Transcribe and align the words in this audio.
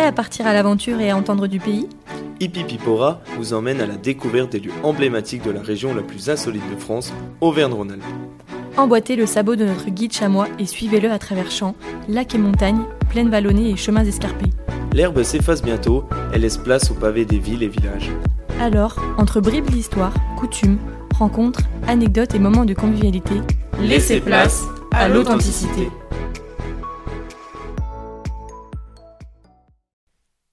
Prêt 0.00 0.08
à 0.08 0.12
partir 0.12 0.46
à 0.46 0.54
l'aventure 0.54 0.98
et 0.98 1.10
à 1.10 1.16
entendre 1.18 1.46
du 1.46 1.60
pays 1.60 1.86
Hippipipora 2.40 3.20
vous 3.36 3.52
emmène 3.52 3.82
à 3.82 3.86
la 3.86 3.96
découverte 3.96 4.52
des 4.52 4.58
lieux 4.58 4.72
emblématiques 4.82 5.44
de 5.44 5.50
la 5.50 5.60
région 5.60 5.94
la 5.94 6.00
plus 6.00 6.30
insolite 6.30 6.62
de 6.74 6.80
France, 6.80 7.12
Auvergne-Rhône-Alpes. 7.42 8.02
Emboîtez 8.78 9.14
le 9.14 9.26
sabot 9.26 9.56
de 9.56 9.66
notre 9.66 9.90
guide 9.90 10.14
chamois 10.14 10.48
et 10.58 10.64
suivez-le 10.64 11.10
à 11.10 11.18
travers 11.18 11.50
champs, 11.50 11.74
lacs 12.08 12.34
et 12.34 12.38
montagnes, 12.38 12.80
plaines 13.10 13.28
vallonnées 13.28 13.68
et 13.68 13.76
chemins 13.76 14.02
escarpés. 14.02 14.48
L'herbe 14.94 15.22
s'efface 15.22 15.60
bientôt, 15.62 16.06
elle 16.32 16.40
laisse 16.40 16.56
place 16.56 16.90
aux 16.90 16.94
pavés 16.94 17.26
des 17.26 17.38
villes 17.38 17.62
et 17.62 17.68
villages. 17.68 18.10
Alors, 18.58 18.96
entre 19.18 19.42
bribes 19.42 19.68
d'histoire, 19.68 20.14
coutumes, 20.38 20.78
rencontres, 21.18 21.64
anecdotes 21.86 22.34
et 22.34 22.38
moments 22.38 22.64
de 22.64 22.72
convivialité, 22.72 23.34
laissez 23.82 24.20
place 24.20 24.64
à 24.92 25.08
l'authenticité. 25.10 25.90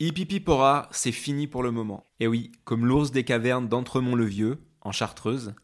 Hippipipora, 0.00 0.88
c'est 0.92 1.10
fini 1.10 1.48
pour 1.48 1.64
le 1.64 1.72
moment. 1.72 2.04
Et 2.20 2.28
oui, 2.28 2.52
comme 2.62 2.86
l'ours 2.86 3.10
des 3.10 3.24
cavernes 3.24 3.66
d'Entremont-le-Vieux, 3.66 4.58
en 4.80 4.92
Chartreuse, 4.92 5.54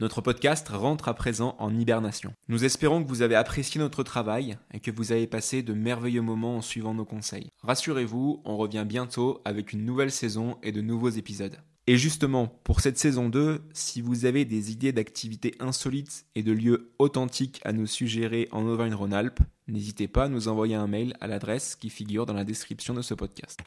notre 0.00 0.20
podcast 0.20 0.68
rentre 0.68 1.06
à 1.06 1.14
présent 1.14 1.54
en 1.60 1.72
hibernation. 1.72 2.32
Nous 2.48 2.64
espérons 2.64 3.04
que 3.04 3.08
vous 3.08 3.22
avez 3.22 3.36
apprécié 3.36 3.80
notre 3.80 4.02
travail 4.02 4.58
et 4.72 4.80
que 4.80 4.90
vous 4.90 5.12
avez 5.12 5.28
passé 5.28 5.62
de 5.62 5.74
merveilleux 5.74 6.22
moments 6.22 6.56
en 6.56 6.60
suivant 6.60 6.92
nos 6.92 7.04
conseils. 7.04 7.50
Rassurez-vous, 7.62 8.42
on 8.44 8.56
revient 8.56 8.84
bientôt 8.84 9.40
avec 9.44 9.72
une 9.72 9.84
nouvelle 9.84 10.10
saison 10.10 10.58
et 10.64 10.72
de 10.72 10.80
nouveaux 10.80 11.10
épisodes. 11.10 11.60
Et 11.86 11.98
justement, 11.98 12.46
pour 12.64 12.80
cette 12.80 12.96
saison 12.96 13.28
2, 13.28 13.60
si 13.74 14.00
vous 14.00 14.24
avez 14.24 14.46
des 14.46 14.72
idées 14.72 14.92
d'activités 14.92 15.54
insolites 15.60 16.24
et 16.34 16.42
de 16.42 16.52
lieux 16.52 16.94
authentiques 16.98 17.60
à 17.62 17.74
nous 17.74 17.86
suggérer 17.86 18.48
en 18.52 18.64
Auvergne-Rhône-Alpes, 18.64 19.40
n'hésitez 19.68 20.08
pas 20.08 20.24
à 20.24 20.28
nous 20.28 20.48
envoyer 20.48 20.76
un 20.76 20.86
mail 20.86 21.14
à 21.20 21.26
l'adresse 21.26 21.76
qui 21.76 21.90
figure 21.90 22.24
dans 22.24 22.32
la 22.32 22.44
description 22.44 22.94
de 22.94 23.02
ce 23.02 23.12
podcast. 23.12 23.60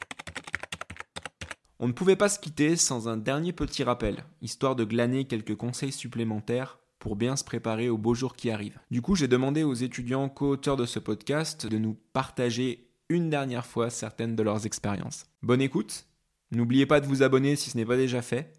On 1.78 1.86
ne 1.86 1.92
pouvait 1.92 2.16
pas 2.16 2.28
se 2.28 2.40
quitter 2.40 2.74
sans 2.74 3.06
un 3.06 3.16
dernier 3.16 3.52
petit 3.52 3.84
rappel, 3.84 4.24
histoire 4.42 4.74
de 4.74 4.82
glaner 4.82 5.26
quelques 5.26 5.54
conseils 5.54 5.92
supplémentaires 5.92 6.80
pour 6.98 7.14
bien 7.14 7.36
se 7.36 7.44
préparer 7.44 7.88
aux 7.88 7.98
beaux 7.98 8.16
jours 8.16 8.34
qui 8.34 8.50
arrivent. 8.50 8.80
Du 8.90 9.00
coup, 9.00 9.14
j'ai 9.14 9.28
demandé 9.28 9.62
aux 9.62 9.74
étudiants 9.74 10.28
co-auteurs 10.28 10.76
de 10.76 10.86
ce 10.86 10.98
podcast 10.98 11.68
de 11.68 11.78
nous 11.78 11.96
partager 12.12 12.88
une 13.08 13.30
dernière 13.30 13.64
fois 13.64 13.90
certaines 13.90 14.34
de 14.34 14.42
leurs 14.42 14.66
expériences. 14.66 15.26
Bonne 15.42 15.62
écoute 15.62 16.08
N'oubliez 16.50 16.86
pas 16.86 17.00
de 17.00 17.06
vous 17.06 17.22
abonner 17.22 17.56
si 17.56 17.70
ce 17.70 17.76
n'est 17.76 17.84
pas 17.84 17.96
déjà 17.96 18.22
fait. 18.22 18.52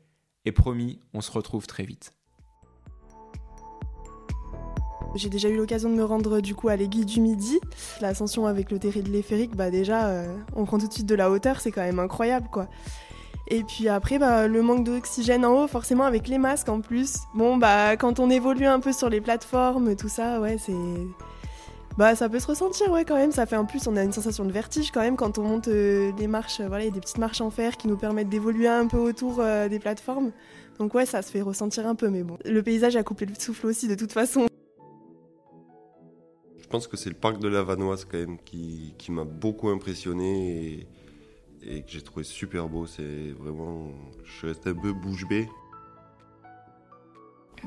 Et 0.46 0.52
promis, 0.52 1.00
on 1.14 1.22
se 1.22 1.32
retrouve 1.32 1.68
très 1.68 1.84
vite. 1.84 2.14
J'ai 5.16 5.30
déjà 5.30 5.50
eu 5.50 5.58
l'occasion 5.58 5.90
de 5.90 5.96
me 5.96 6.04
rendre 6.04 6.40
du 6.40 6.54
coup 6.54 6.70
à 6.70 6.76
l'aiguille 6.76 7.06
du 7.06 7.20
Midi. 7.20 7.60
L'ascension 8.00 8.46
avec 8.46 8.70
le 8.70 8.78
terri 8.78 9.02
de 9.02 9.10
l'Éphérique, 9.10 9.56
bah 9.56 9.72
déjà, 9.72 10.08
euh, 10.08 10.38
on 10.56 10.66
prend 10.66 10.78
tout 10.78 10.88
de 10.88 10.94
suite 10.94 11.08
de 11.08 11.16
la 11.16 11.32
hauteur, 11.32 11.62
c'est 11.62 11.72
quand 11.72 11.82
même 11.82 12.00
incroyable 12.00 12.48
quoi. 12.52 12.70
Et 13.48 13.64
puis 13.64 13.90
après, 13.90 14.20
bah, 14.20 14.48
le 14.48 14.62
manque 14.62 14.84
d'oxygène 14.84 15.44
en 15.44 15.64
haut, 15.64 15.68
forcément 15.68 16.04
avec 16.04 16.28
les 16.28 16.38
masques 16.38 16.70
en 16.70 16.82
plus. 16.82 17.18
Bon, 17.34 17.58
bah 17.58 17.98
quand 17.98 18.20
on 18.20 18.30
évolue 18.30 18.68
un 18.68 18.80
peu 18.80 18.94
sur 18.94 19.10
les 19.10 19.22
plateformes, 19.22 19.96
tout 19.96 20.10
ça, 20.10 20.40
ouais, 20.40 20.58
c'est 20.60 20.74
bah 22.00 22.16
ça 22.16 22.30
peut 22.30 22.40
se 22.40 22.48
ressentir 22.48 22.90
ouais 22.94 23.04
quand 23.04 23.18
même, 23.18 23.34
ça 23.34 23.46
fait 23.46 23.58
en 23.58 23.66
plus 23.66 23.86
on 23.86 23.98
a 23.98 24.04
une 24.04 24.14
sensation 24.14 24.46
de 24.46 24.54
vertige 24.54 24.90
quand 24.90 25.02
même 25.02 25.18
quand 25.18 25.38
on 25.38 25.44
monte 25.44 25.68
euh, 25.68 26.14
des 26.14 26.28
marches, 26.28 26.62
voilà, 26.62 26.86
il 26.86 26.88
y 26.88 26.92
a 26.92 26.94
des 26.94 27.02
petites 27.02 27.18
marches 27.18 27.42
en 27.42 27.50
fer 27.50 27.76
qui 27.76 27.90
nous 27.90 27.98
permettent 27.98 28.30
d'évoluer 28.30 28.70
un 28.70 28.88
peu 28.88 28.96
autour 28.96 29.42
euh, 29.42 29.68
des 29.68 29.80
plateformes. 29.80 30.32
Donc 30.80 30.94
ouais, 30.94 31.06
ça 31.06 31.22
se 31.22 31.30
fait 31.30 31.42
ressentir 31.42 31.86
un 31.86 31.96
peu 31.96 32.08
mais 32.08 32.24
bon, 32.24 32.38
le 32.46 32.64
paysage 32.64 32.96
a 32.96 33.04
coupé 33.04 33.26
le 33.26 33.36
souffle 33.38 33.68
aussi 33.68 33.90
de 33.90 33.96
toute 33.96 34.14
façon. 34.14 34.48
Je 36.58 36.68
pense 36.68 36.88
que 36.88 36.96
c'est 36.96 37.10
le 37.10 37.18
parc 37.18 37.38
de 37.40 37.50
la 37.50 37.64
Vanoise 37.64 38.06
quand 38.06 38.18
même 38.18 38.38
qui, 38.46 38.96
qui 38.98 39.12
m'a 39.12 39.26
beaucoup 39.26 39.68
impressionné 39.68 40.88
et, 41.64 41.80
et 41.80 41.82
que 41.82 41.92
j'ai 41.92 42.02
trouvé 42.02 42.24
super 42.24 42.70
beau, 42.70 42.86
c'est 42.88 43.34
vraiment 43.38 43.90
je 44.24 44.48
reste 44.48 44.68
un 44.68 44.74
peu 44.74 44.94
bouche 44.94 45.28
bée. 45.28 45.50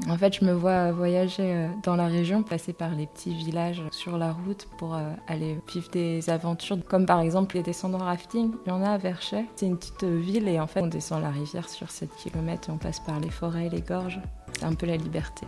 En 0.08 0.16
fait, 0.16 0.34
je 0.34 0.44
me 0.44 0.52
vois 0.52 0.92
voyager 0.92 1.54
euh, 1.54 1.68
dans 1.82 1.96
la 1.96 2.06
région, 2.06 2.42
passer 2.42 2.72
par 2.72 2.90
les 2.94 3.06
petits 3.06 3.34
villages 3.34 3.82
sur 3.90 4.18
la 4.18 4.32
route 4.32 4.66
pour 4.78 4.94
euh, 4.94 5.10
aller 5.28 5.58
vivre 5.72 5.90
des 5.90 6.30
aventures, 6.30 6.78
comme 6.88 7.06
par 7.06 7.20
exemple 7.20 7.56
les 7.56 7.62
descendants 7.62 7.98
rafting. 7.98 8.52
Il 8.66 8.68
y 8.68 8.72
en 8.72 8.82
a 8.82 8.90
à 8.90 8.98
Verchet. 8.98 9.46
C'est 9.56 9.66
une 9.66 9.76
petite 9.76 10.04
ville 10.04 10.48
et 10.48 10.60
en 10.60 10.66
fait, 10.66 10.80
on 10.80 10.86
descend 10.86 11.22
la 11.22 11.30
rivière 11.30 11.68
sur 11.68 11.90
7 11.90 12.10
km 12.16 12.68
et 12.68 12.72
on 12.72 12.78
passe 12.78 13.00
par 13.00 13.20
les 13.20 13.30
forêts 13.30 13.66
et 13.66 13.70
les 13.70 13.82
gorges. 13.82 14.20
C'est 14.52 14.64
un 14.64 14.74
peu 14.74 14.86
la 14.86 14.96
liberté 14.96 15.46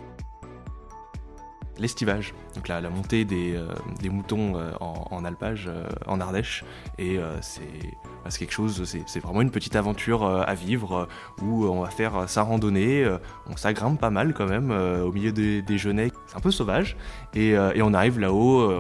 l'estivage, 1.79 2.35
donc 2.55 2.69
la, 2.69 2.81
montée 2.89 3.25
des, 3.25 3.55
euh, 3.57 4.11
moutons 4.11 4.57
euh, 4.57 4.71
en, 4.81 5.25
alpage, 5.25 5.67
euh, 5.69 5.87
en 6.07 6.21
Ardèche. 6.21 6.65
Et 6.99 7.19
c'est 7.41 8.39
quelque 8.39 8.53
chose, 8.53 8.83
c'est 8.85 9.21
vraiment 9.21 9.43
une 9.43 9.51
petite 9.51 9.77
aventure 9.77 10.25
à 10.25 10.55
vivre 10.55 11.09
où 11.43 11.67
on 11.67 11.83
va 11.83 11.91
faire 11.91 12.29
sa 12.29 12.43
randonnée, 12.43 13.07
on 13.51 13.57
s'agrimpe 13.57 14.01
pas 14.01 14.11
mal 14.11 14.35
quand 14.35 14.47
même 14.47 14.71
au 14.71 15.13
milieu 15.13 15.33
des, 15.33 15.63
des. 15.63 15.79
C'est 15.79 16.37
un 16.37 16.41
peu 16.41 16.51
sauvage. 16.51 16.97
Et, 17.35 17.57
on 17.83 17.93
arrive 17.93 18.19
là-haut, 18.19 18.73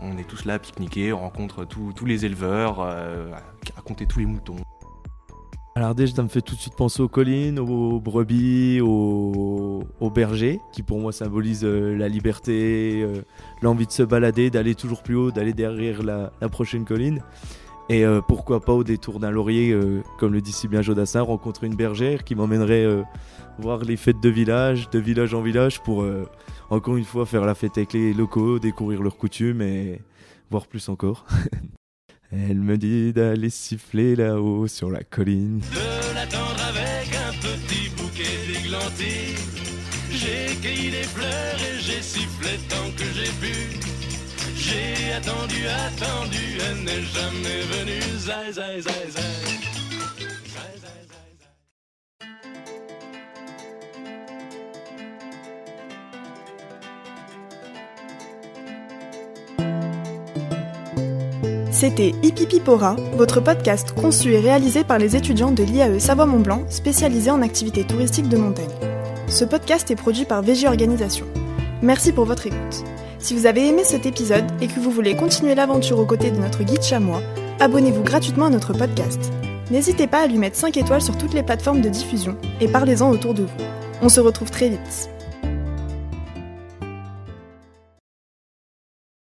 on, 0.00 0.18
est 0.18 0.28
tous 0.28 0.44
là 0.44 0.54
à 0.54 0.58
pique-niquer, 0.58 1.12
on 1.12 1.20
rencontre 1.20 1.64
tous 1.64 2.04
les 2.04 2.24
éleveurs, 2.24 2.80
à 2.80 3.42
raconter 3.76 4.06
tous 4.06 4.18
les 4.18 4.26
moutons. 4.26 4.56
L'Ardèche, 5.74 6.12
ça 6.12 6.22
me 6.22 6.28
fait 6.28 6.42
tout 6.42 6.54
de 6.54 6.60
suite 6.60 6.76
penser 6.76 7.00
aux 7.00 7.08
collines, 7.08 7.58
aux 7.58 7.98
brebis, 7.98 8.82
aux, 8.82 9.81
aux 10.12 10.14
bergers, 10.14 10.60
qui 10.72 10.82
pour 10.82 11.00
moi 11.00 11.10
symbolisent 11.10 11.64
euh, 11.64 11.96
la 11.96 12.06
liberté, 12.06 13.02
euh, 13.02 13.22
l'envie 13.62 13.86
de 13.86 13.92
se 13.92 14.02
balader, 14.02 14.50
d'aller 14.50 14.74
toujours 14.74 15.02
plus 15.02 15.14
haut, 15.14 15.30
d'aller 15.30 15.54
derrière 15.54 16.02
la, 16.02 16.30
prochaine 16.50 16.84
colline. 16.84 17.22
Et 17.88 18.04
euh, 18.04 18.20
pourquoi 18.20 18.60
pas 18.60 18.74
au 18.74 18.84
détour 18.84 19.20
d'un 19.20 19.30
laurier, 19.30 19.74
comme 20.18 20.34
le 20.34 20.42
dit 20.42 20.52
si 20.52 20.68
bien 20.68 20.82
Jodassin, 20.82 21.22
rencontrer 21.22 21.66
une 21.66 21.76
bergère 21.76 22.24
qui 22.24 22.34
m'emmènerait 22.34 22.86
voir 23.58 23.80
les 23.80 23.96
fêtes 23.96 24.20
de 24.20 24.28
village, 24.28 24.90
de 24.90 24.98
village 24.98 25.34
en 25.34 25.40
village, 25.42 25.82
pour 25.82 26.04
encore 26.70 26.96
une 26.96 27.04
fois 27.04 27.26
faire 27.26 27.44
la 27.44 27.54
fête 27.54 27.76
avec 27.78 27.92
les 27.92 28.12
locaux, 28.12 28.58
découvrir 28.58 29.02
leurs 29.02 29.16
coutumes 29.16 29.62
et 29.62 30.00
voir 30.50 30.66
plus 30.66 30.88
encore. 30.88 31.26
Elle 32.32 32.60
me 32.60 32.78
dit 32.78 33.12
d'aller 33.12 33.50
siffler 33.50 34.16
là-haut 34.16 34.66
sur 34.68 34.90
la 34.90 35.02
colline. 35.02 35.60
De 35.60 36.14
l'attendre 36.14 36.62
avec 36.68 37.14
un 37.14 37.32
petit 37.32 37.90
bouquet 37.90 38.46
d'églantines. 38.46 39.51
J'ai 40.22 40.54
cueilli 40.62 40.90
des 40.90 41.02
fleurs 41.02 41.58
et 41.58 41.80
j'ai 41.80 42.00
sifflé 42.00 42.50
tant 42.68 42.88
que 42.96 43.04
j'ai 43.12 43.32
pu. 43.40 43.54
J'ai 44.54 45.12
attendu, 45.14 45.66
attendu, 45.66 46.58
elle 46.64 46.84
n'est 46.84 47.02
jamais 47.02 47.62
venue. 47.72 48.18
Zai, 48.18 48.52
zai, 48.52 48.80
zai. 48.82 49.32
C'était 61.72 62.12
Hippipipora, 62.22 62.94
votre 63.14 63.40
podcast 63.40 63.90
conçu 63.90 64.34
et 64.34 64.38
réalisé 64.38 64.84
par 64.84 64.98
les 64.98 65.16
étudiants 65.16 65.50
de 65.50 65.64
l'IAE 65.64 65.98
Savoie-Mont-Blanc, 65.98 66.66
spécialisés 66.68 67.32
en 67.32 67.42
activités 67.42 67.82
touristiques 67.82 68.28
de 68.28 68.36
montagne. 68.36 68.68
Ce 69.32 69.46
podcast 69.46 69.90
est 69.90 69.96
produit 69.96 70.26
par 70.26 70.42
VG 70.42 70.68
Organisation. 70.68 71.24
Merci 71.80 72.12
pour 72.12 72.26
votre 72.26 72.46
écoute. 72.46 72.84
Si 73.18 73.34
vous 73.34 73.46
avez 73.46 73.66
aimé 73.66 73.82
cet 73.82 74.04
épisode 74.04 74.44
et 74.60 74.66
que 74.66 74.78
vous 74.78 74.90
voulez 74.90 75.16
continuer 75.16 75.54
l'aventure 75.54 75.98
aux 75.98 76.04
côtés 76.04 76.30
de 76.30 76.36
notre 76.36 76.64
guide 76.64 76.82
chamois, 76.82 77.22
abonnez-vous 77.58 78.02
gratuitement 78.02 78.46
à 78.46 78.50
notre 78.50 78.74
podcast. 78.74 79.32
N'hésitez 79.70 80.06
pas 80.06 80.18
à 80.18 80.26
lui 80.26 80.36
mettre 80.36 80.56
5 80.56 80.76
étoiles 80.76 81.00
sur 81.00 81.16
toutes 81.16 81.32
les 81.32 81.42
plateformes 81.42 81.80
de 81.80 81.88
diffusion 81.88 82.36
et 82.60 82.68
parlez-en 82.68 83.08
autour 83.08 83.32
de 83.32 83.44
vous. 83.44 83.64
On 84.02 84.10
se 84.10 84.20
retrouve 84.20 84.50
très 84.50 84.68
vite. 84.68 85.08